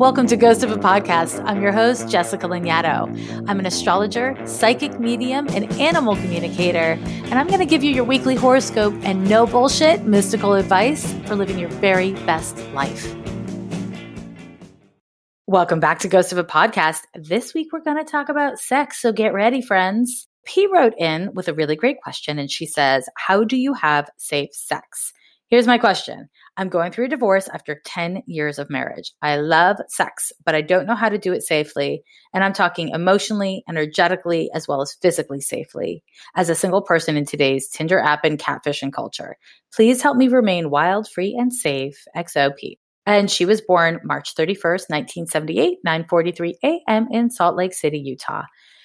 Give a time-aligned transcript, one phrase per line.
[0.00, 1.44] Welcome to Ghost of a Podcast.
[1.44, 3.44] I'm your host, Jessica Lanyadoo.
[3.46, 8.04] I'm an astrologer, psychic medium, and animal communicator, and I'm going to give you your
[8.04, 13.14] weekly horoscope and no bullshit mystical advice for living your very best life.
[15.46, 17.02] Welcome back to Ghost of a Podcast.
[17.14, 20.28] This week we're going to talk about sex, so get ready, friends.
[20.46, 24.08] P wrote in with a really great question, and she says, How do you have
[24.16, 25.12] safe sex?
[25.50, 26.30] Here's my question.
[26.56, 29.12] I'm going through a divorce after 10 years of marriage.
[29.22, 32.02] I love sex, but I don't know how to do it safely.
[32.34, 36.02] And I'm talking emotionally, energetically, as well as physically safely
[36.34, 39.36] as a single person in today's Tinder app and catfishing culture.
[39.74, 42.04] Please help me remain wild, free, and safe.
[42.16, 42.78] XOP.
[43.06, 47.08] And she was born March 31st, 1978, 9:43 a.m.
[47.10, 48.42] in Salt Lake City, Utah.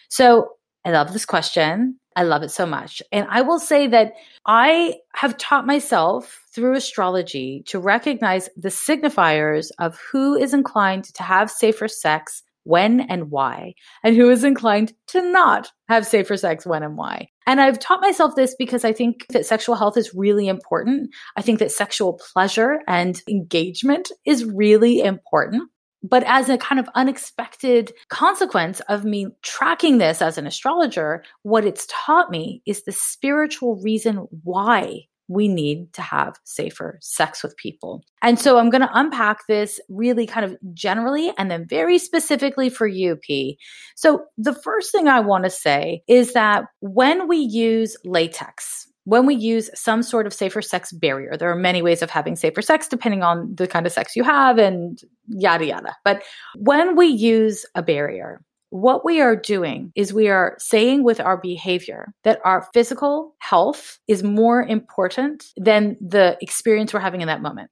[0.10, 0.50] So
[0.86, 2.00] I love this question.
[2.16, 3.02] I love it so much.
[3.12, 4.14] And I will say that
[4.46, 11.24] I have taught myself through astrology to recognize the signifiers of who is inclined to
[11.24, 16.66] have safer sex when and why, and who is inclined to not have safer sex
[16.66, 17.30] when and why.
[17.46, 21.12] And I've taught myself this because I think that sexual health is really important.
[21.36, 25.70] I think that sexual pleasure and engagement is really important.
[26.08, 31.66] But as a kind of unexpected consequence of me tracking this as an astrologer, what
[31.66, 37.58] it's taught me is the spiritual reason why we need to have safer sex with
[37.58, 38.04] people.
[38.22, 42.70] And so I'm going to unpack this really kind of generally and then very specifically
[42.70, 43.58] for you, P.
[43.96, 49.26] So the first thing I want to say is that when we use latex, when
[49.26, 52.62] we use some sort of safer sex barrier, there are many ways of having safer
[52.62, 55.96] sex depending on the kind of sex you have and yada yada.
[56.04, 56.24] But
[56.56, 61.38] when we use a barrier, what we are doing is we are saying with our
[61.38, 67.42] behavior that our physical health is more important than the experience we're having in that
[67.42, 67.70] moment.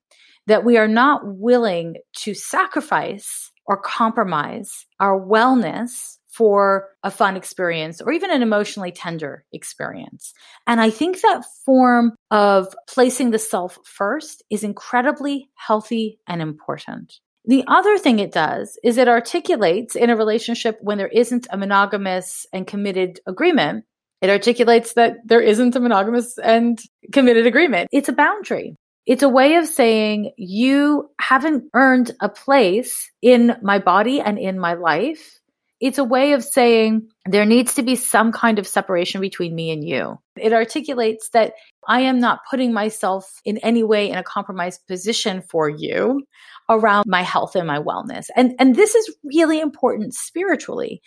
[0.47, 8.01] That we are not willing to sacrifice or compromise our wellness for a fun experience
[8.01, 10.33] or even an emotionally tender experience.
[10.65, 17.13] And I think that form of placing the self first is incredibly healthy and important.
[17.45, 21.57] The other thing it does is it articulates in a relationship when there isn't a
[21.57, 23.85] monogamous and committed agreement,
[24.21, 26.79] it articulates that there isn't a monogamous and
[27.11, 27.89] committed agreement.
[27.91, 28.75] It's a boundary.
[29.05, 34.57] It's a way of saying you haven't earned a place in my body and in
[34.57, 35.41] my life
[35.83, 39.69] it's a way of saying there needs to be some kind of separation between me
[39.69, 40.17] and you.
[40.37, 41.55] It articulates that
[41.89, 46.23] I am not putting myself in any way in a compromised position for you
[46.69, 48.27] around my health and my wellness.
[48.37, 51.01] And, and this is really important spiritually.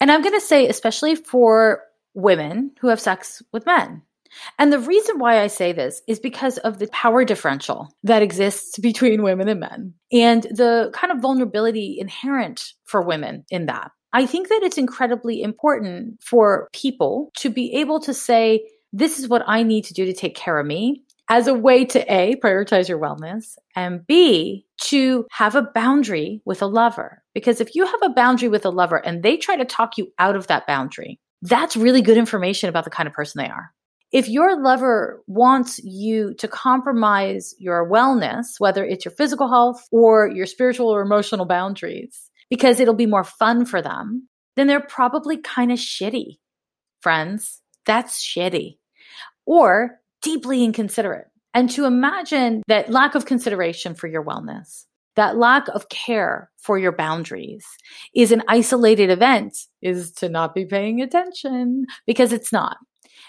[0.00, 4.02] And I'm going to say, especially for women who have sex with men.
[4.58, 8.76] And the reason why I say this is because of the power differential that exists
[8.80, 13.92] between women and men and the kind of vulnerability inherent for women in that.
[14.16, 19.28] I think that it's incredibly important for people to be able to say, this is
[19.28, 22.34] what I need to do to take care of me as a way to A,
[22.36, 27.22] prioritize your wellness, and B, to have a boundary with a lover.
[27.34, 30.10] Because if you have a boundary with a lover and they try to talk you
[30.18, 33.70] out of that boundary, that's really good information about the kind of person they are.
[34.12, 40.26] If your lover wants you to compromise your wellness, whether it's your physical health or
[40.26, 45.36] your spiritual or emotional boundaries, because it'll be more fun for them, then they're probably
[45.36, 46.38] kind of shitty.
[47.00, 48.78] Friends, that's shitty.
[49.44, 51.28] Or deeply inconsiderate.
[51.54, 54.84] And to imagine that lack of consideration for your wellness,
[55.14, 57.64] that lack of care for your boundaries
[58.14, 62.76] is an isolated event is to not be paying attention because it's not.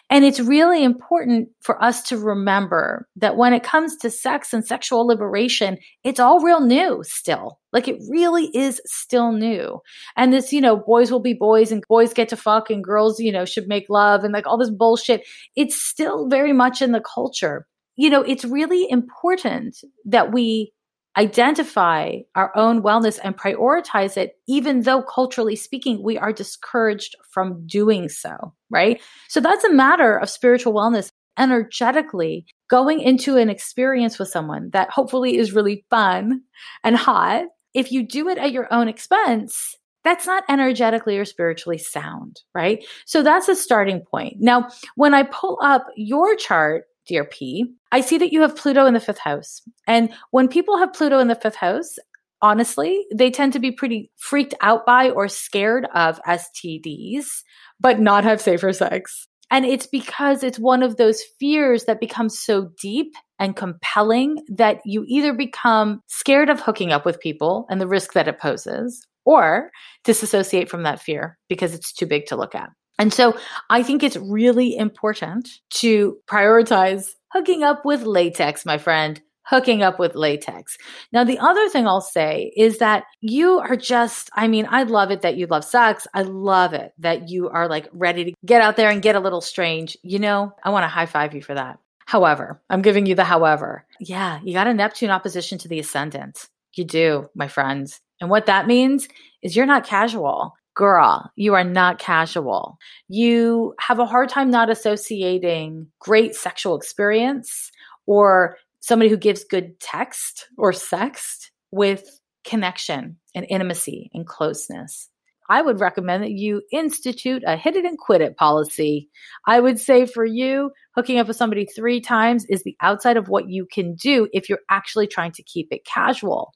[0.09, 4.66] And it's really important for us to remember that when it comes to sex and
[4.66, 7.59] sexual liberation, it's all real new still.
[7.78, 9.82] Like it really is still new.
[10.16, 13.20] And this, you know, boys will be boys and boys get to fuck and girls,
[13.20, 15.28] you know, should make love and like all this bullshit.
[15.56, 17.68] It's still very much in the culture.
[17.96, 20.74] You know, it's really important that we
[21.16, 27.68] identify our own wellness and prioritize it, even though culturally speaking, we are discouraged from
[27.68, 29.00] doing so, right?
[29.28, 34.90] So that's a matter of spiritual wellness energetically going into an experience with someone that
[34.90, 36.41] hopefully is really fun
[36.84, 37.46] and hot.
[37.78, 42.84] If you do it at your own expense, that's not energetically or spiritually sound, right?
[43.06, 44.38] So that's a starting point.
[44.40, 48.88] Now, when I pull up your chart, dear P, I see that you have Pluto
[48.88, 49.62] in the fifth house.
[49.85, 52.00] And when people have Pluto in the fifth house,
[52.41, 57.44] honestly, they tend to be pretty freaked out by or scared of STDs,
[57.80, 59.28] but not have safer sex.
[59.49, 64.79] And it's because it's one of those fears that becomes so deep and compelling that
[64.85, 69.05] you either become scared of hooking up with people and the risk that it poses,
[69.26, 69.72] or
[70.03, 72.70] disassociate from that fear because it's too big to look at.
[72.97, 73.38] And so
[73.70, 79.97] I think it's really important to prioritize hooking up with latex, my friend hooking up
[79.97, 80.78] with latex.
[81.14, 85.09] Now, the other thing I'll say is that you are just, I mean, I love
[85.09, 86.05] it that you love sex.
[86.14, 89.22] I love it that you are like ready to get out there and get a
[89.22, 89.97] little strange.
[90.03, 91.79] You know, I want to high five you for that.
[92.05, 93.85] However, I'm giving you the however.
[93.99, 96.47] Yeah, you got a Neptune opposition to the ascendant.
[96.73, 98.02] You do, my friends.
[98.20, 99.08] And what that means
[99.41, 100.53] is you're not casual.
[100.76, 102.78] Girl, you are not casual.
[103.08, 107.72] You have a hard time not associating great sexual experience
[108.05, 115.09] or somebody who gives good text or sext with connection and intimacy and closeness.
[115.50, 119.09] I would recommend that you institute a hit it and quit it policy.
[119.46, 123.29] I would say for you, hooking up with somebody three times is the outside of
[123.29, 126.53] what you can do if you're actually trying to keep it casual.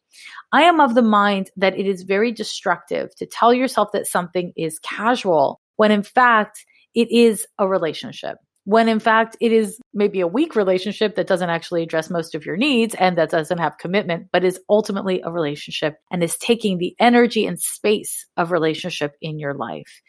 [0.52, 4.52] I am of the mind that it is very destructive to tell yourself that something
[4.58, 10.22] is casual when in fact it is a relationship when in fact it is maybe
[10.22, 13.78] a weak relationship that doesn't actually address most of your needs and that doesn't have
[13.78, 19.16] commitment, but is ultimately a relationship and is taking the energy and space of relationship
[19.22, 20.02] in your life.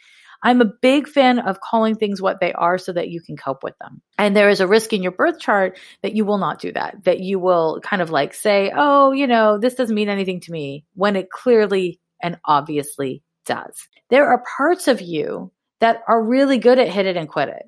[0.45, 3.63] I'm a big fan of calling things what they are so that you can cope
[3.63, 4.03] with them.
[4.19, 7.05] And there is a risk in your birth chart that you will not do that,
[7.05, 10.53] that you will kind of like say, oh, you know, this doesn't mean anything to
[10.53, 13.89] me when it clearly and obviously does.
[14.11, 17.63] There are parts of you that are really good at hit it and quit it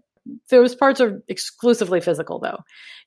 [0.50, 2.59] those parts are exclusively physical, though.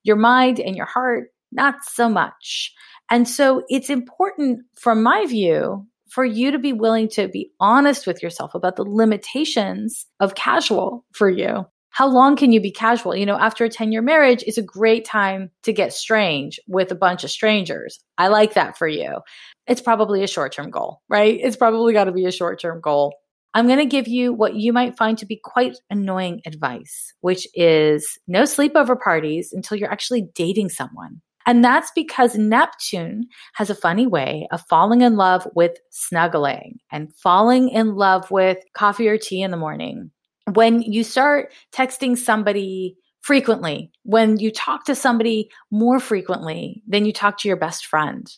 [0.03, 2.73] Your mind and your heart, not so much.
[3.09, 8.07] And so it's important, from my view, for you to be willing to be honest
[8.07, 11.65] with yourself about the limitations of casual for you.
[11.89, 13.15] How long can you be casual?
[13.15, 16.91] You know, after a 10 year marriage, it's a great time to get strange with
[16.91, 17.99] a bunch of strangers.
[18.17, 19.21] I like that for you.
[19.65, 21.39] It's probably a short term goal, right?
[21.41, 23.15] It's probably got to be a short term goal.
[23.57, 27.47] I'm going to give you what you might find to be quite annoying advice, which
[27.55, 31.21] is no sleepover parties until you're actually dating someone.
[31.47, 37.11] And that's because Neptune has a funny way of falling in love with snuggling and
[37.15, 40.11] falling in love with coffee or tea in the morning.
[40.53, 47.11] When you start texting somebody frequently, when you talk to somebody more frequently than you
[47.11, 48.31] talk to your best friend,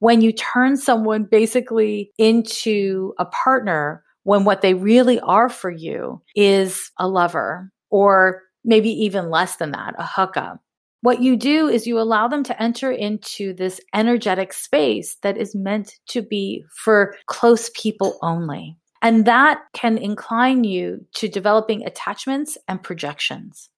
[0.00, 6.20] when you turn someone basically into a partner when what they really are for you
[6.36, 10.60] is a lover or maybe even less than that, a hookup.
[11.00, 15.54] What you do is you allow them to enter into this energetic space that is
[15.54, 18.76] meant to be for close people only.
[19.00, 23.70] And that can incline you to developing attachments and projections.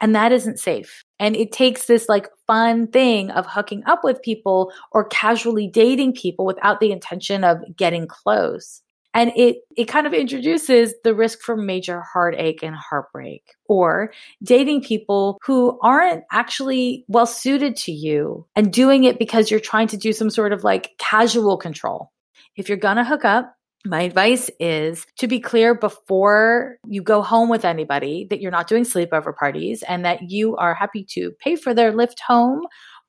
[0.00, 1.04] And that isn't safe.
[1.20, 6.14] And it takes this like fun thing of hooking up with people or casually dating
[6.14, 8.81] people without the intention of getting close
[9.14, 14.12] and it it kind of introduces the risk for major heartache and heartbreak or
[14.42, 19.88] dating people who aren't actually well suited to you and doing it because you're trying
[19.88, 22.10] to do some sort of like casual control.
[22.56, 23.54] If you're going to hook up
[23.84, 28.68] my advice is to be clear before you go home with anybody that you're not
[28.68, 32.62] doing sleepover parties and that you are happy to pay for their lift home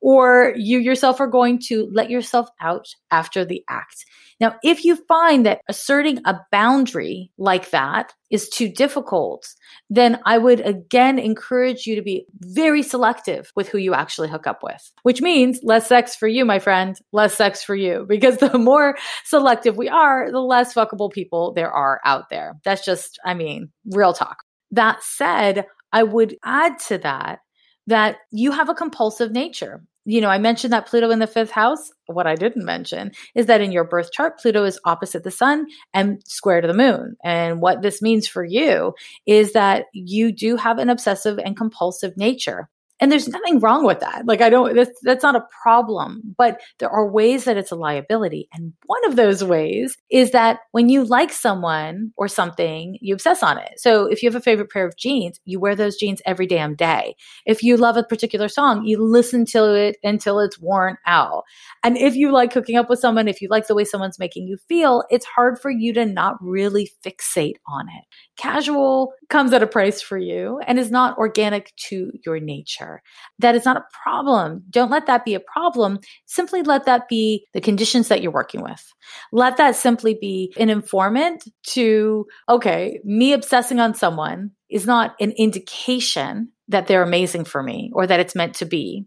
[0.03, 4.03] or you yourself are going to let yourself out after the act.
[4.41, 9.47] Now, if you find that asserting a boundary like that is too difficult,
[9.89, 14.45] then I would again encourage you to be very selective with who you actually hook
[14.45, 18.37] up with, which means less sex for you, my friend, less sex for you, because
[18.37, 22.55] the more selective we are, the less fuckable people there are out there.
[22.65, 24.39] That's just, I mean, real talk.
[24.71, 27.39] That said, I would add to that
[27.87, 31.51] that you have a compulsive nature you know, I mentioned that Pluto in the fifth
[31.51, 31.91] house.
[32.07, 35.67] What I didn't mention is that in your birth chart, Pluto is opposite the sun
[35.93, 37.15] and square to the moon.
[37.23, 38.93] And what this means for you
[39.25, 42.69] is that you do have an obsessive and compulsive nature.
[43.03, 44.25] And there's nothing wrong with that.
[44.25, 47.75] Like, I don't, that's, that's not a problem, but there are ways that it's a
[47.75, 48.47] liability.
[48.53, 53.43] And one of those ways is that when you like someone or something, you obsess
[53.43, 53.73] on it.
[53.75, 56.75] So if you have a favorite pair of jeans, you wear those jeans every damn
[56.75, 57.15] day.
[57.45, 61.43] If you love a particular song, you listen to it until it's worn out.
[61.83, 64.47] And if you like hooking up with someone, if you like the way someone's making
[64.47, 68.05] you feel, it's hard for you to not really fixate on it.
[68.37, 73.01] Casual comes at a price for you and is not organic to your nature.
[73.39, 74.63] That is not a problem.
[74.69, 75.99] Don't let that be a problem.
[76.25, 78.83] Simply let that be the conditions that you're working with.
[79.31, 85.31] Let that simply be an informant to, okay, me obsessing on someone is not an
[85.37, 89.05] indication that they're amazing for me or that it's meant to be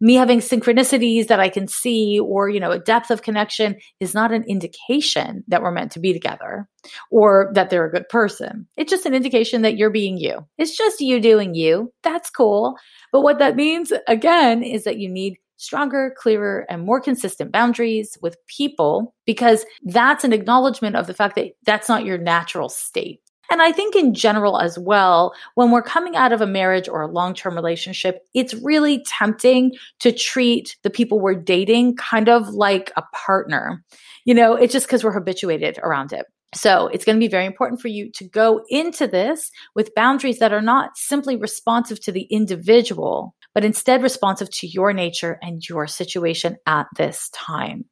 [0.00, 4.14] me having synchronicities that I can see or, you know, a depth of connection is
[4.14, 6.68] not an indication that we're meant to be together
[7.10, 8.66] or that they're a good person.
[8.76, 10.46] It's just an indication that you're being you.
[10.56, 11.92] It's just you doing you.
[12.02, 12.76] That's cool.
[13.12, 18.16] But what that means, again, is that you need stronger, clearer, and more consistent boundaries
[18.22, 23.20] with people because that's an acknowledgement of the fact that that's not your natural state.
[23.50, 27.00] And I think in general as well, when we're coming out of a marriage or
[27.00, 32.48] a long term relationship, it's really tempting to treat the people we're dating kind of
[32.48, 33.82] like a partner.
[34.24, 36.26] You know, it's just because we're habituated around it.
[36.54, 40.38] So it's going to be very important for you to go into this with boundaries
[40.38, 45.66] that are not simply responsive to the individual, but instead responsive to your nature and
[45.68, 47.84] your situation at this time.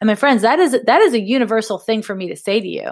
[0.00, 2.68] And my friends, that is that is a universal thing for me to say to
[2.68, 2.90] you.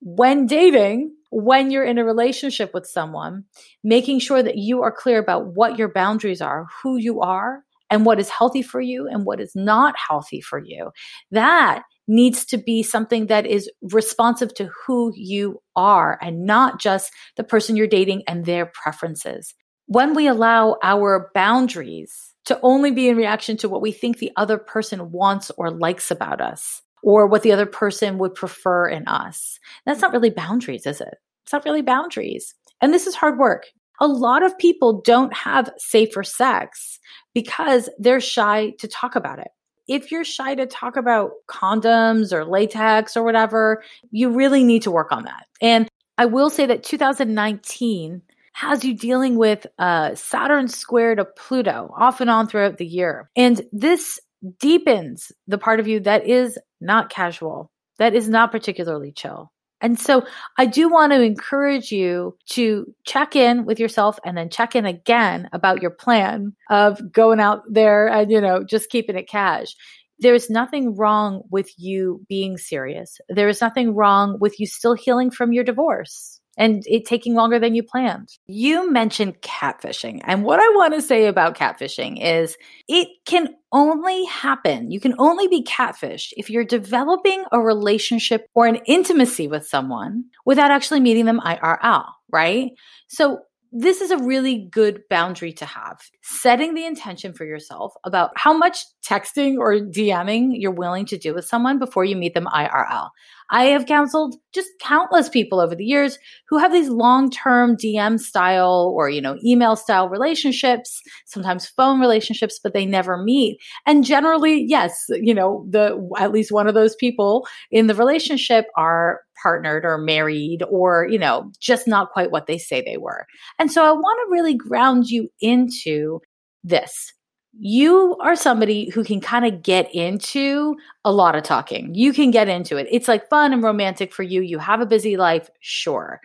[0.00, 3.44] When dating, when you're in a relationship with someone,
[3.82, 8.06] making sure that you are clear about what your boundaries are, who you are, and
[8.06, 10.90] what is healthy for you and what is not healthy for you.
[11.30, 17.10] That needs to be something that is responsive to who you are and not just
[17.36, 19.54] the person you're dating and their preferences.
[19.86, 24.32] When we allow our boundaries to only be in reaction to what we think the
[24.36, 29.06] other person wants or likes about us, or what the other person would prefer in
[29.08, 29.58] us.
[29.86, 31.14] That's not really boundaries, is it?
[31.44, 32.54] It's not really boundaries.
[32.80, 33.66] And this is hard work.
[34.00, 36.98] A lot of people don't have safer sex
[37.34, 39.48] because they're shy to talk about it.
[39.88, 44.90] If you're shy to talk about condoms or latex or whatever, you really need to
[44.90, 45.46] work on that.
[45.60, 48.22] And I will say that 2019
[48.54, 53.30] has you dealing with uh, Saturn squared to Pluto off and on throughout the year.
[53.34, 54.20] And this
[54.58, 59.52] deepens the part of you that is not casual, that is not particularly chill.
[59.80, 60.24] And so
[60.58, 64.86] I do want to encourage you to check in with yourself and then check in
[64.86, 69.74] again about your plan of going out there and, you know, just keeping it cash.
[70.20, 73.18] There's nothing wrong with you being serious.
[73.28, 77.58] There is nothing wrong with you still healing from your divorce and it taking longer
[77.58, 78.28] than you planned.
[78.46, 80.20] You mentioned catfishing.
[80.24, 82.56] And what I want to say about catfishing is
[82.88, 84.90] it can only happen.
[84.90, 90.24] You can only be catfished if you're developing a relationship or an intimacy with someone
[90.44, 92.72] without actually meeting them IRL, right?
[93.08, 93.40] So
[93.74, 95.98] this is a really good boundary to have.
[96.22, 101.32] Setting the intention for yourself about how much texting or DMing you're willing to do
[101.32, 103.08] with someone before you meet them IRL.
[103.52, 106.18] I have counseled just countless people over the years
[106.48, 112.58] who have these long-term DM style or, you know, email style relationships, sometimes phone relationships,
[112.62, 113.58] but they never meet.
[113.86, 118.66] And generally, yes, you know, the, at least one of those people in the relationship
[118.76, 123.26] are partnered or married or, you know, just not quite what they say they were.
[123.58, 126.20] And so I want to really ground you into
[126.64, 127.12] this
[127.52, 131.94] you are somebody who can kind of get into a lot of talking.
[131.94, 132.86] You can get into it.
[132.90, 134.40] It's like fun and romantic for you.
[134.40, 136.20] You have a busy life, sure.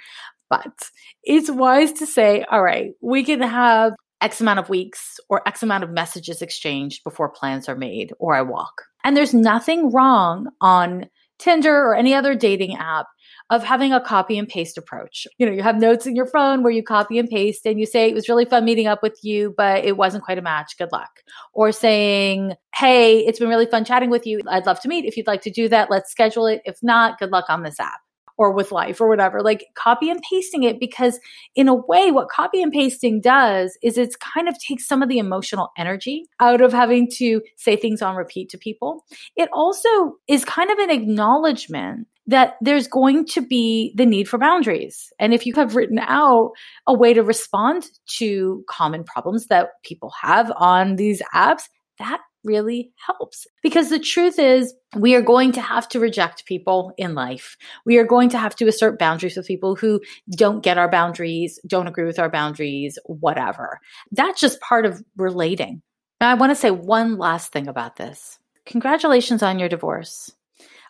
[0.50, 0.90] But
[1.24, 5.62] it's wise to say, all right, we can have X amount of weeks or X
[5.62, 8.84] amount of messages exchanged before plans are made or I walk.
[9.04, 11.08] And there's nothing wrong on
[11.40, 13.08] Tinder or any other dating app
[13.50, 15.26] of having a copy and paste approach.
[15.38, 17.86] You know, you have notes in your phone where you copy and paste and you
[17.86, 20.78] say, it was really fun meeting up with you, but it wasn't quite a match.
[20.78, 21.22] Good luck.
[21.54, 24.42] Or saying, hey, it's been really fun chatting with you.
[24.48, 25.06] I'd love to meet.
[25.06, 26.62] If you'd like to do that, let's schedule it.
[26.66, 28.02] If not, good luck on this app
[28.38, 31.20] or with life or whatever, like copy and pasting it because
[31.56, 35.10] in a way, what copy and pasting does is it's kind of takes some of
[35.10, 39.04] the emotional energy out of having to say things on repeat to people.
[39.36, 44.38] It also is kind of an acknowledgement that there's going to be the need for
[44.38, 45.12] boundaries.
[45.20, 46.52] And if you have written out
[46.86, 51.64] a way to respond to common problems that people have on these apps,
[52.00, 53.48] that really helps.
[53.64, 57.58] Because the truth is, we are going to have to reject people in life.
[57.86, 61.60] We are going to have to assert boundaries with people who don't get our boundaries,
[61.68, 63.80] don't agree with our boundaries, whatever.
[64.12, 65.82] That's just part of relating.
[66.22, 68.40] Now, I want to say one last thing about this.
[68.66, 70.32] Congratulations on your divorce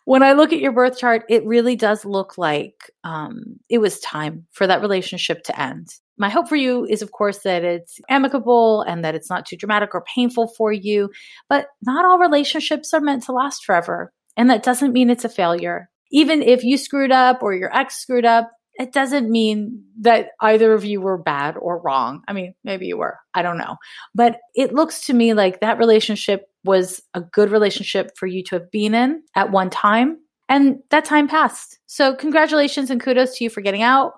[0.08, 4.00] when I look at your birth chart, it really does look like um, it was
[4.00, 5.90] time for that relationship to end.
[6.18, 9.58] My hope for you is, of course, that it's amicable and that it's not too
[9.58, 11.10] dramatic or painful for you.
[11.50, 14.14] But not all relationships are meant to last forever.
[14.38, 15.90] And that doesn't mean it's a failure.
[16.10, 20.74] Even if you screwed up or your ex screwed up, it doesn't mean that either
[20.74, 22.22] of you were bad or wrong.
[22.28, 23.18] I mean, maybe you were.
[23.34, 23.78] I don't know.
[24.14, 28.56] But it looks to me like that relationship was a good relationship for you to
[28.56, 30.18] have been in at one time.
[30.50, 31.80] And that time passed.
[31.88, 34.14] So, congratulations and kudos to you for getting out.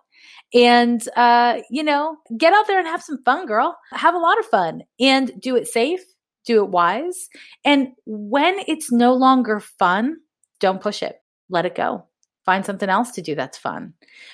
[0.53, 3.77] And, uh, you know, get out there and have some fun, girl.
[3.93, 6.01] Have a lot of fun and do it safe,
[6.45, 7.29] do it wise.
[7.63, 10.17] And when it's no longer fun,
[10.59, 11.17] don't push it,
[11.49, 12.08] let it go.
[12.49, 13.93] Find something else to do that's fun.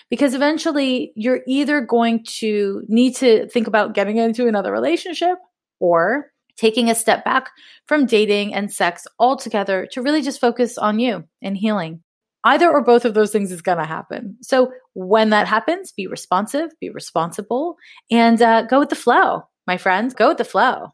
[0.10, 5.38] Because eventually you're either going to need to think about getting into another relationship
[5.81, 7.50] or taking a step back
[7.88, 12.03] from dating and sex altogether to really just focus on you and healing.
[12.45, 14.38] Either or both of those things is going to happen.
[14.41, 17.75] So when that happens, be responsive, be responsible,
[18.10, 20.13] and uh, go with the flow, my friends.
[20.13, 20.93] Go with the flow.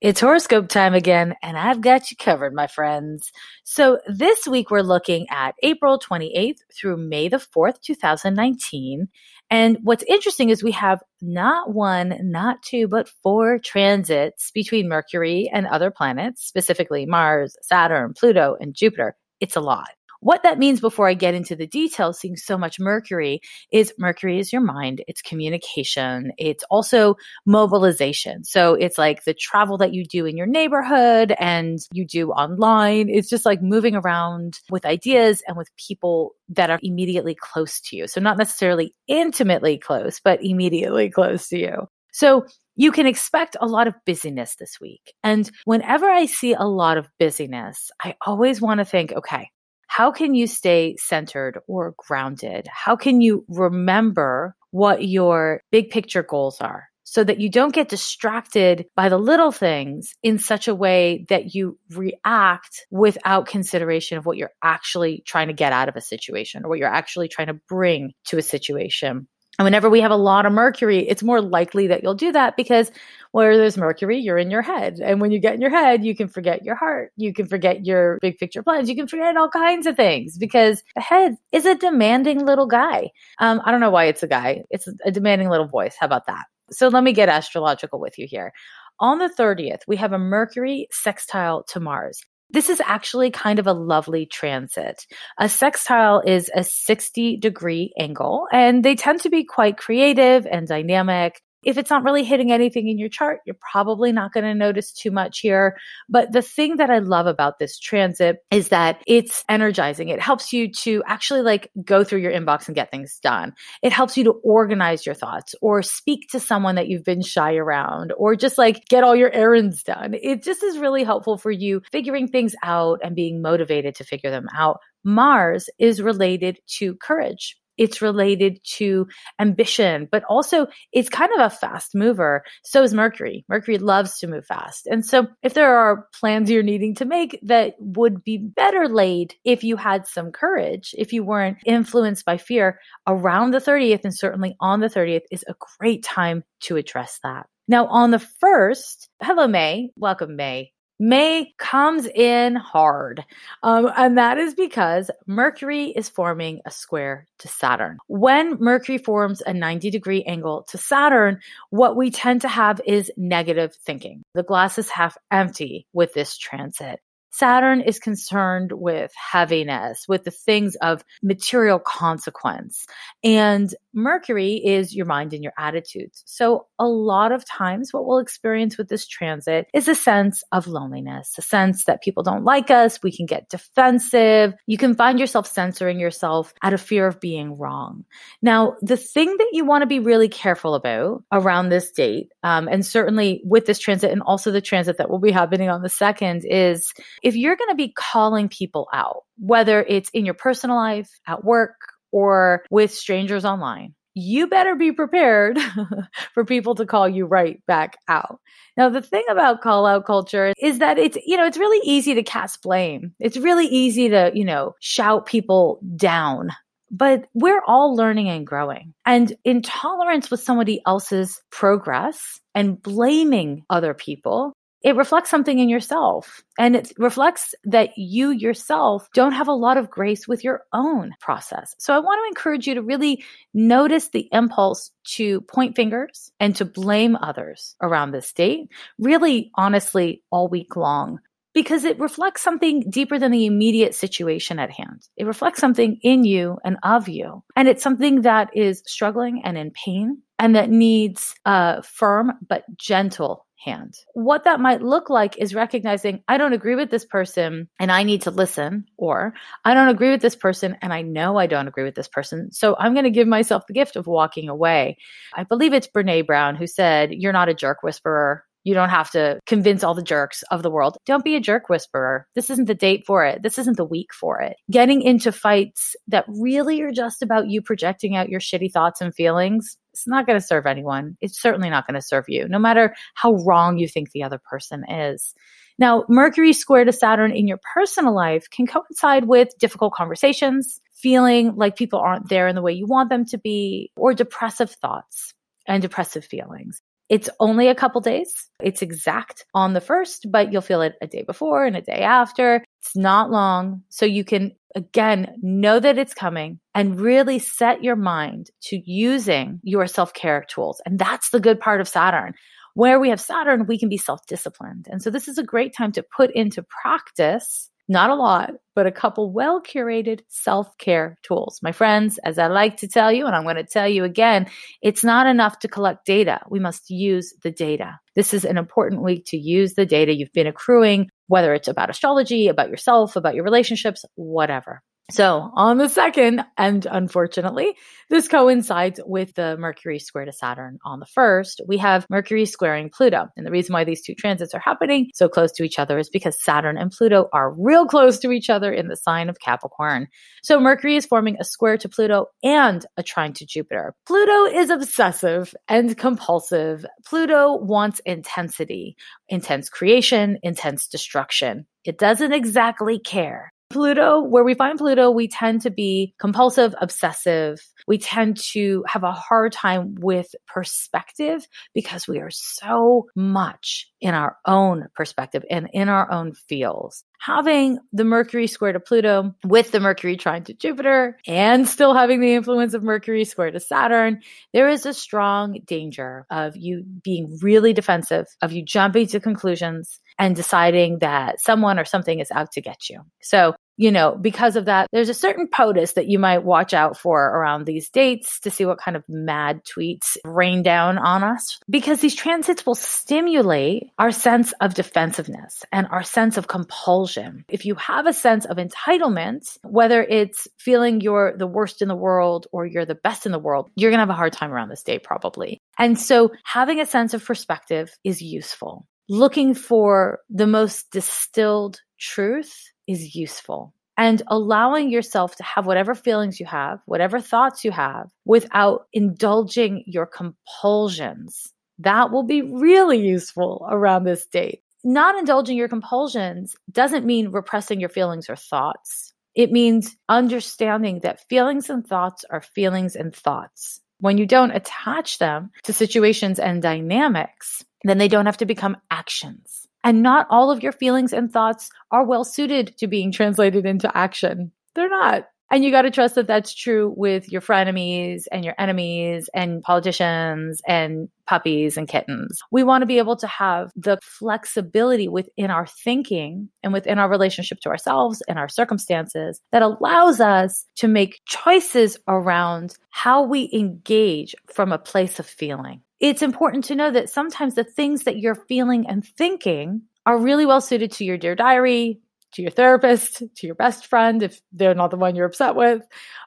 [0.00, 3.32] It's horoscope time again, and I've got you covered, my friends.
[3.64, 9.08] So, this week we're looking at April 28th through May the 4th, 2019.
[9.50, 15.50] And what's interesting is we have not one, not two, but four transits between Mercury
[15.52, 19.16] and other planets, specifically Mars, Saturn, Pluto, and Jupiter.
[19.40, 19.88] It's a lot.
[20.20, 24.38] What that means before I get into the details, seeing so much Mercury, is Mercury
[24.40, 28.44] is your mind, it's communication, it's also mobilization.
[28.44, 33.08] So it's like the travel that you do in your neighborhood and you do online.
[33.08, 37.96] It's just like moving around with ideas and with people that are immediately close to
[37.96, 38.08] you.
[38.08, 41.88] So not necessarily intimately close, but immediately close to you.
[42.12, 45.12] So you can expect a lot of busyness this week.
[45.22, 49.50] And whenever I see a lot of busyness, I always want to think, okay,
[49.98, 52.68] how can you stay centered or grounded?
[52.72, 56.84] How can you remember what your big picture goals are?
[57.02, 61.52] So that you don't get distracted by the little things in such a way that
[61.52, 66.64] you react without consideration of what you're actually trying to get out of a situation
[66.64, 69.26] or what you're actually trying to bring to a situation.
[69.58, 72.56] And whenever we have a lot of Mercury, it's more likely that you'll do that
[72.56, 72.92] because
[73.32, 75.00] where there's Mercury, you're in your head.
[75.02, 77.12] And when you get in your head, you can forget your heart.
[77.16, 78.88] You can forget your big picture plans.
[78.88, 83.10] You can forget all kinds of things because the head is a demanding little guy.
[83.40, 84.62] Um, I don't know why it's a guy.
[84.70, 85.96] It's a demanding little voice.
[85.98, 86.46] How about that?
[86.70, 88.52] So let me get astrological with you here.
[89.00, 92.22] On the 30th, we have a Mercury sextile to Mars.
[92.50, 95.06] This is actually kind of a lovely transit.
[95.38, 100.66] A sextile is a 60 degree angle, and they tend to be quite creative and
[100.66, 101.42] dynamic.
[101.64, 104.92] If it's not really hitting anything in your chart, you're probably not going to notice
[104.92, 105.76] too much here.
[106.08, 110.08] But the thing that I love about this transit is that it's energizing.
[110.08, 113.54] It helps you to actually like go through your inbox and get things done.
[113.82, 117.56] It helps you to organize your thoughts or speak to someone that you've been shy
[117.56, 120.14] around or just like get all your errands done.
[120.14, 124.30] It just is really helpful for you figuring things out and being motivated to figure
[124.30, 124.80] them out.
[125.04, 129.06] Mars is related to courage it's related to
[129.38, 132.44] ambition, but also it's kind of a fast mover.
[132.64, 133.44] So is Mercury.
[133.48, 134.86] Mercury loves to move fast.
[134.86, 139.34] And so if there are plans you're needing to make that would be better laid
[139.44, 144.16] if you had some courage, if you weren't influenced by fear around the 30th and
[144.16, 147.46] certainly on the 30th is a great time to address that.
[147.66, 150.72] Now on the first, hello May, welcome May.
[150.98, 153.24] May comes in hard.
[153.62, 157.98] Um, and that is because Mercury is forming a square to Saturn.
[158.08, 163.12] When Mercury forms a 90 degree angle to Saturn, what we tend to have is
[163.16, 164.22] negative thinking.
[164.34, 167.00] The glass is half empty with this transit.
[167.30, 172.86] Saturn is concerned with heaviness, with the things of material consequence.
[173.22, 176.22] And Mercury is your mind and your attitudes.
[176.24, 180.68] So, a lot of times, what we'll experience with this transit is a sense of
[180.68, 183.00] loneliness, a sense that people don't like us.
[183.02, 184.54] We can get defensive.
[184.66, 188.04] You can find yourself censoring yourself out of fear of being wrong.
[188.40, 192.68] Now, the thing that you want to be really careful about around this date, um,
[192.68, 195.88] and certainly with this transit and also the transit that will be happening on the
[195.88, 200.76] second, is if you're going to be calling people out, whether it's in your personal
[200.76, 201.74] life, at work,
[202.12, 205.58] or with strangers online, you better be prepared
[206.34, 208.40] for people to call you right back out.
[208.76, 212.14] Now, the thing about call out culture is that it's, you know, it's really easy
[212.14, 213.12] to cast blame.
[213.20, 216.50] It's really easy to, you know, shout people down.
[216.90, 218.94] But we're all learning and growing.
[219.04, 226.42] And intolerance with somebody else's progress and blaming other people it reflects something in yourself
[226.58, 231.12] and it reflects that you yourself don't have a lot of grace with your own
[231.20, 231.74] process.
[231.78, 236.54] So I want to encourage you to really notice the impulse to point fingers and
[236.56, 241.18] to blame others around this date, really honestly, all week long.
[241.54, 245.08] because it reflects something deeper than the immediate situation at hand.
[245.16, 247.42] It reflects something in you and of you.
[247.56, 252.62] And it's something that is struggling and in pain and that needs a firm but
[252.76, 253.98] gentle hand.
[254.14, 258.02] What that might look like is recognizing I don't agree with this person and I
[258.02, 261.68] need to listen, or I don't agree with this person and I know I don't
[261.68, 262.52] agree with this person.
[262.52, 264.98] So I'm going to give myself the gift of walking away.
[265.34, 268.44] I believe it's Brene Brown who said, You're not a jerk whisperer.
[268.64, 270.98] You don't have to convince all the jerks of the world.
[271.06, 272.26] Don't be a jerk whisperer.
[272.34, 273.42] This isn't the date for it.
[273.42, 274.56] This isn't the week for it.
[274.70, 279.14] Getting into fights that really are just about you projecting out your shitty thoughts and
[279.14, 281.16] feelings it's not going to serve anyone.
[281.20, 284.38] It's certainly not going to serve you, no matter how wrong you think the other
[284.38, 285.34] person is.
[285.78, 291.54] Now, Mercury square to Saturn in your personal life can coincide with difficult conversations, feeling
[291.56, 295.34] like people aren't there in the way you want them to be, or depressive thoughts
[295.66, 296.80] and depressive feelings.
[297.08, 298.32] It's only a couple days.
[298.62, 302.02] It's exact on the first, but you'll feel it a day before and a day
[302.02, 302.64] after.
[302.80, 303.82] It's not long.
[303.88, 309.60] So you can again know that it's coming and really set your mind to using
[309.62, 310.82] your self care tools.
[310.84, 312.34] And that's the good part of Saturn.
[312.74, 314.86] Where we have Saturn, we can be self disciplined.
[314.90, 318.86] And so this is a great time to put into practice not a lot, but
[318.86, 321.60] a couple well curated self care tools.
[321.62, 324.46] My friends, as I like to tell you, and I'm going to tell you again,
[324.82, 326.40] it's not enough to collect data.
[326.50, 327.98] We must use the data.
[328.14, 331.90] This is an important week to use the data you've been accruing, whether it's about
[331.90, 334.82] astrology, about yourself, about your relationships, whatever.
[335.10, 337.74] So on the second, and unfortunately,
[338.10, 341.62] this coincides with the Mercury square to Saturn on the first.
[341.66, 343.28] We have Mercury squaring Pluto.
[343.34, 346.10] And the reason why these two transits are happening so close to each other is
[346.10, 350.08] because Saturn and Pluto are real close to each other in the sign of Capricorn.
[350.42, 353.94] So Mercury is forming a square to Pluto and a trine to Jupiter.
[354.06, 356.84] Pluto is obsessive and compulsive.
[357.06, 358.94] Pluto wants intensity,
[359.30, 361.66] intense creation, intense destruction.
[361.84, 367.60] It doesn't exactly care Pluto, where we find Pluto, we tend to be compulsive, obsessive.
[367.86, 374.14] We tend to have a hard time with perspective because we are so much in
[374.14, 377.04] our own perspective and in our own fields.
[377.20, 382.20] Having the Mercury square to Pluto with the Mercury trine to Jupiter and still having
[382.20, 387.38] the influence of Mercury square to Saturn, there is a strong danger of you being
[387.42, 392.52] really defensive, of you jumping to conclusions and deciding that someone or something is out
[392.52, 393.00] to get you.
[393.20, 396.98] So, you know, because of that, there's a certain POTUS that you might watch out
[396.98, 401.60] for around these dates to see what kind of mad tweets rain down on us.
[401.70, 407.44] Because these transits will stimulate our sense of defensiveness and our sense of compulsion.
[407.48, 411.94] If you have a sense of entitlement, whether it's feeling you're the worst in the
[411.94, 414.52] world or you're the best in the world, you're going to have a hard time
[414.52, 415.60] around this date probably.
[415.78, 422.70] And so having a sense of perspective is useful looking for the most distilled truth
[422.86, 423.74] is useful.
[423.96, 429.82] And allowing yourself to have whatever feelings you have, whatever thoughts you have, without indulging
[429.86, 431.52] your compulsions.
[431.80, 434.62] That will be really useful around this date.
[434.84, 439.12] Not indulging your compulsions doesn't mean repressing your feelings or thoughts.
[439.34, 443.80] It means understanding that feelings and thoughts are feelings and thoughts.
[444.00, 448.76] When you don't attach them to situations and dynamics, then they don't have to become
[448.90, 449.66] actions.
[449.82, 453.96] And not all of your feelings and thoughts are well suited to being translated into
[453.96, 454.52] action.
[454.74, 455.28] They're not.
[455.50, 459.62] And you got to trust that that's true with your frenemies and your enemies and
[459.62, 462.40] politicians and puppies and kittens.
[462.50, 467.08] We want to be able to have the flexibility within our thinking and within our
[467.08, 473.50] relationship to ourselves and our circumstances that allows us to make choices around how we
[473.52, 478.18] engage from a place of feeling it's important to know that sometimes the things that
[478.18, 482.00] you're feeling and thinking are really well suited to your dear diary,
[482.32, 485.82] to your therapist, to your best friend, if they're not the one you're upset with.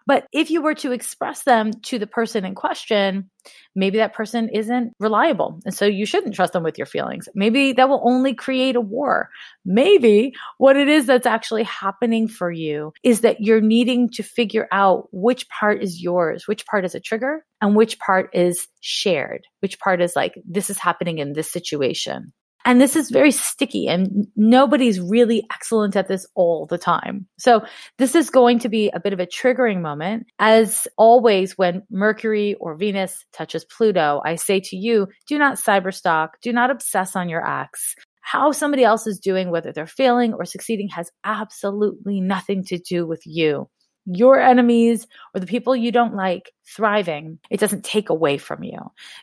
[0.07, 3.29] But if you were to express them to the person in question,
[3.75, 5.59] maybe that person isn't reliable.
[5.63, 7.29] And so you shouldn't trust them with your feelings.
[7.35, 9.29] Maybe that will only create a war.
[9.63, 14.67] Maybe what it is that's actually happening for you is that you're needing to figure
[14.71, 19.45] out which part is yours, which part is a trigger, and which part is shared,
[19.59, 22.33] which part is like, this is happening in this situation.
[22.65, 27.27] And this is very sticky and nobody's really excellent at this all the time.
[27.37, 27.63] So
[27.97, 30.27] this is going to be a bit of a triggering moment.
[30.39, 36.29] As always, when Mercury or Venus touches Pluto, I say to you, do not cyberstalk,
[36.41, 37.95] do not obsess on your ex.
[38.21, 43.07] How somebody else is doing, whether they're failing or succeeding, has absolutely nothing to do
[43.07, 43.67] with you
[44.05, 48.79] your enemies or the people you don't like thriving, it doesn't take away from you.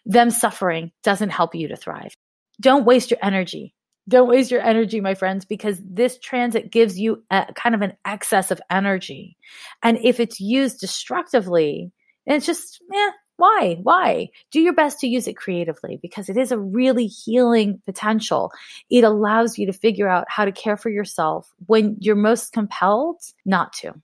[0.06, 2.14] Them suffering doesn't help you to thrive.
[2.60, 3.74] Don't waste your energy.
[4.08, 7.92] Don't waste your energy, my friends, because this transit gives you a, kind of an
[8.06, 9.36] excess of energy.
[9.82, 11.92] And if it's used destructively,
[12.24, 13.78] it's just, eh, why?
[13.82, 14.30] Why?
[14.50, 18.50] Do your best to use it creatively because it is a really healing potential.
[18.90, 23.20] It allows you to figure out how to care for yourself when you're most compelled
[23.44, 23.94] not to.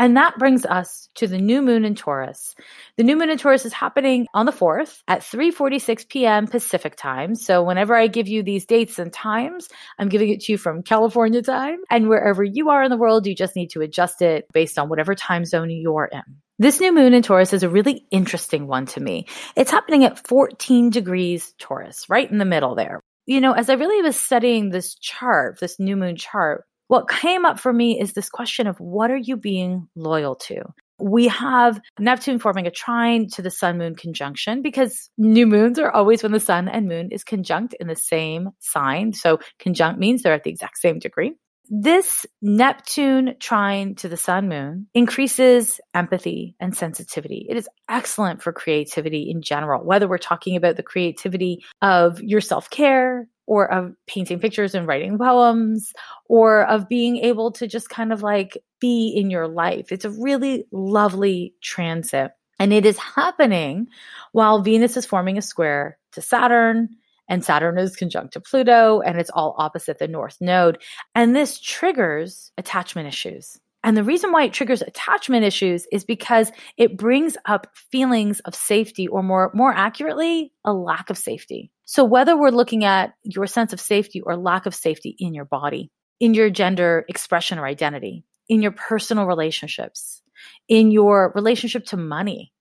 [0.00, 2.54] And that brings us to the new moon in Taurus.
[2.96, 6.46] The new moon in Taurus is happening on the 4th at 3:46 p.m.
[6.46, 7.34] Pacific time.
[7.34, 10.82] So whenever I give you these dates and times, I'm giving it to you from
[10.82, 14.46] California time and wherever you are in the world, you just need to adjust it
[14.54, 16.22] based on whatever time zone you're in.
[16.58, 19.26] This new moon in Taurus is a really interesting one to me.
[19.54, 23.02] It's happening at 14 degrees Taurus, right in the middle there.
[23.26, 27.46] You know, as I really was studying this chart, this new moon chart, what came
[27.46, 30.60] up for me is this question of what are you being loyal to?
[30.98, 35.92] We have Neptune forming a trine to the sun moon conjunction because new moons are
[35.92, 39.12] always when the sun and moon is conjunct in the same sign.
[39.12, 41.34] So conjunct means they're at the exact same degree.
[41.70, 47.46] This Neptune trine to the sun moon increases empathy and sensitivity.
[47.48, 52.40] It is excellent for creativity in general, whether we're talking about the creativity of your
[52.40, 55.92] self care, or of painting pictures and writing poems
[56.26, 59.90] or of being able to just kind of like be in your life.
[59.90, 62.30] It's a really lovely transit.
[62.60, 63.88] And it is happening
[64.30, 66.90] while Venus is forming a square to Saturn
[67.30, 70.82] and Saturn is conjunct to Pluto and it's all opposite the North Node.
[71.14, 73.58] And this triggers attachment issues.
[73.82, 78.54] And the reason why it triggers attachment issues is because it brings up feelings of
[78.54, 81.70] safety or more, more accurately, a lack of safety.
[81.86, 85.46] So whether we're looking at your sense of safety or lack of safety in your
[85.46, 90.20] body, in your gender expression or identity, in your personal relationships,
[90.68, 92.52] in your relationship to money,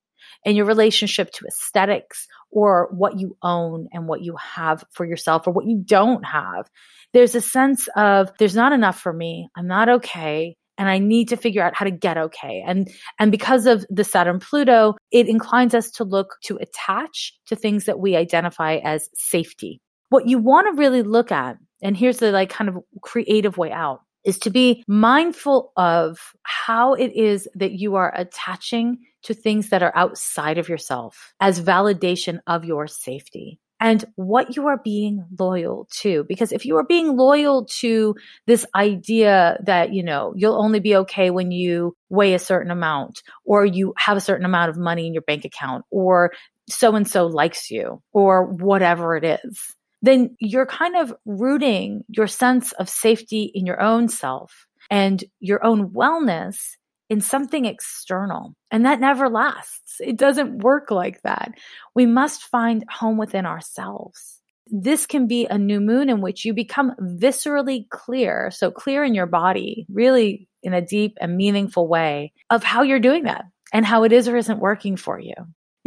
[0.46, 5.48] in your relationship to aesthetics or what you own and what you have for yourself
[5.48, 6.70] or what you don't have.
[7.14, 9.50] There's a sense of there's not enough for me.
[9.56, 12.64] I'm not okay and I need to figure out how to get okay.
[12.66, 17.56] And, and because of the Saturn Pluto, it inclines us to look to attach to
[17.56, 19.82] things that we identify as safety.
[20.08, 23.72] What you want to really look at, and here's the like kind of creative way
[23.72, 29.70] out, is to be mindful of how it is that you are attaching to things
[29.70, 35.26] that are outside of yourself as validation of your safety and what you are being
[35.40, 36.26] loyal to.
[36.28, 40.98] Because if you are being loyal to this idea that, you know, you'll only be
[40.98, 45.08] okay when you weigh a certain amount or you have a certain amount of money
[45.08, 46.34] in your bank account or
[46.70, 52.28] so and so likes you or whatever it is, then you're kind of rooting your
[52.28, 56.76] sense of safety in your own self and your own wellness
[57.10, 58.56] in something external.
[58.72, 59.96] And that never lasts.
[60.00, 61.52] It doesn't work like that.
[61.96, 64.40] We must find home within ourselves.
[64.68, 68.52] This can be a new moon in which you become viscerally clear.
[68.52, 73.00] So clear in your body, really in a deep and meaningful way of how you're
[73.00, 75.34] doing that and how it is or isn't working for you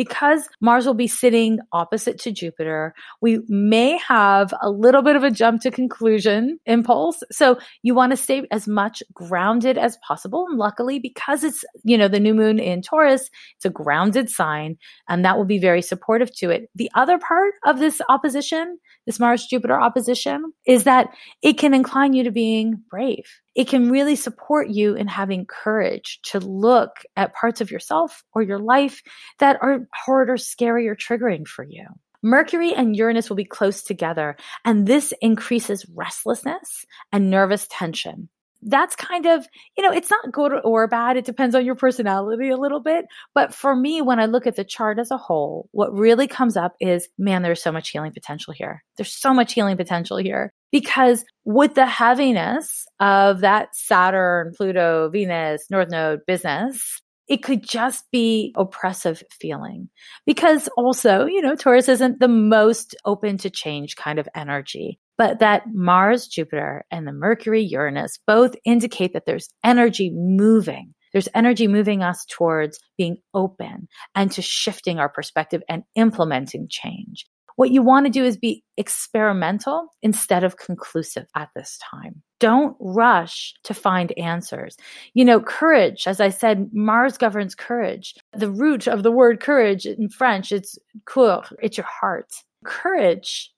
[0.02, 5.22] because Mars will be sitting opposite to Jupiter, we may have a little bit of
[5.22, 7.22] a jump to conclusion impulse.
[7.30, 10.46] So you want to stay as much grounded as possible.
[10.48, 14.76] And luckily, because it's, you know, the new moon in Taurus, it's a grounded sign
[15.08, 16.68] and that will be very supportive to it.
[16.74, 21.10] The other part of this opposition, this Mars Jupiter opposition, is that
[21.42, 26.20] it can incline you to being brave it can really support you in having courage
[26.24, 29.02] to look at parts of yourself or your life
[29.38, 31.86] that are hard or scary or triggering for you.
[32.22, 38.28] Mercury and Uranus will be close together, and this increases restlessness and nervous tension
[38.62, 39.46] that's kind of,
[39.76, 41.16] you know, it's not good or bad.
[41.16, 43.06] It depends on your personality a little bit.
[43.34, 46.56] But for me, when I look at the chart as a whole, what really comes
[46.56, 48.82] up is, man, there's so much healing potential here.
[48.96, 55.66] There's so much healing potential here because with the heaviness of that Saturn, Pluto, Venus,
[55.70, 59.88] North Node business, it could just be oppressive feeling
[60.26, 65.38] because also, you know, Taurus isn't the most open to change kind of energy but
[65.40, 70.94] that Mars, Jupiter, and the Mercury, Uranus both indicate that there's energy moving.
[71.12, 77.26] There's energy moving us towards being open and to shifting our perspective and implementing change.
[77.56, 82.22] What you want to do is be experimental instead of conclusive at this time.
[82.40, 84.76] Don't rush to find answers.
[85.14, 88.14] You know, courage, as I said, Mars governs courage.
[88.32, 92.32] The root of the word courage in French, it's coeur, it's your heart.
[92.64, 93.51] Courage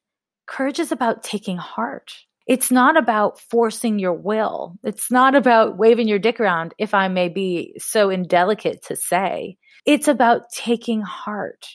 [0.46, 2.12] Courage is about taking heart.
[2.46, 4.76] It's not about forcing your will.
[4.82, 9.56] It's not about waving your dick around, if I may be so indelicate to say.
[9.86, 11.66] It's about taking heart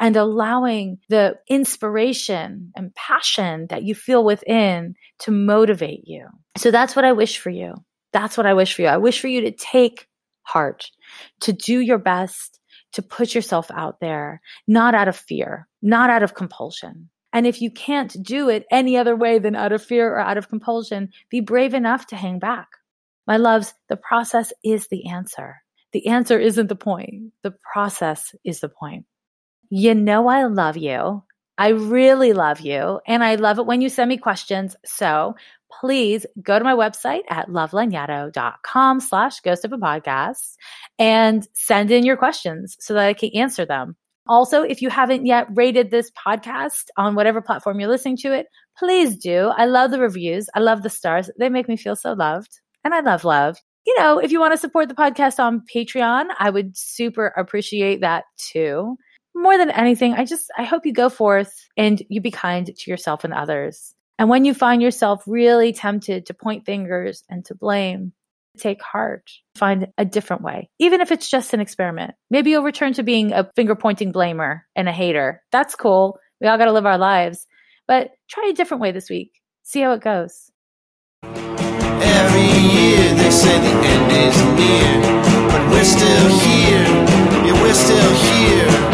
[0.00, 6.26] and allowing the inspiration and passion that you feel within to motivate you.
[6.56, 7.74] So that's what I wish for you.
[8.12, 8.88] That's what I wish for you.
[8.88, 10.06] I wish for you to take
[10.42, 10.90] heart,
[11.40, 12.60] to do your best,
[12.92, 17.10] to put yourself out there, not out of fear, not out of compulsion.
[17.34, 20.38] And if you can't do it any other way than out of fear or out
[20.38, 22.68] of compulsion, be brave enough to hang back.
[23.26, 25.56] My loves, the process is the answer.
[25.92, 27.32] The answer isn't the point.
[27.42, 29.06] The process is the point.
[29.68, 31.24] You know, I love you.
[31.58, 33.00] I really love you.
[33.06, 34.76] And I love it when you send me questions.
[34.84, 35.34] So
[35.80, 40.56] please go to my website at lovelanyadoo.com slash ghost of a podcast
[40.98, 43.96] and send in your questions so that I can answer them.
[44.26, 48.46] Also, if you haven't yet rated this podcast on whatever platform you're listening to it,
[48.78, 49.52] please do.
[49.56, 50.48] I love the reviews.
[50.54, 51.30] I love the stars.
[51.38, 52.60] They make me feel so loved.
[52.84, 53.58] And I love love.
[53.86, 58.00] You know, if you want to support the podcast on Patreon, I would super appreciate
[58.00, 58.96] that too.
[59.34, 62.90] More than anything, I just, I hope you go forth and you be kind to
[62.90, 63.94] yourself and others.
[64.18, 68.12] And when you find yourself really tempted to point fingers and to blame,
[68.58, 72.14] take heart, find a different way, even if it's just an experiment.
[72.30, 75.42] Maybe you'll return to being a finger pointing blamer and a hater.
[75.52, 76.18] That's cool.
[76.40, 77.46] We all got to live our lives,
[77.86, 79.32] but try a different way this week.
[79.62, 80.50] See how it goes.
[81.22, 86.84] Every year they say the end is near, but we're still here.
[87.46, 88.93] Yeah, we're still here.